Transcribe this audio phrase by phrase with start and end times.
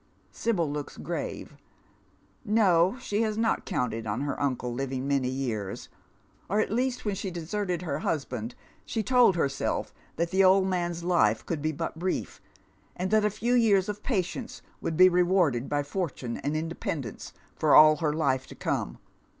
[0.31, 1.55] Sibyl looks grave.
[2.43, 5.89] No, she has not counted on her uncle living many years,
[6.49, 9.93] or at leaat when she deociUid her husbaud si»o 100 Dead Men's Shoes, told herself
[10.15, 12.41] that the old man's life could be but brief,
[12.95, 17.31] and that a few years of patience would be rewarded by fortune and inde pendence
[17.55, 18.97] for all her life to come.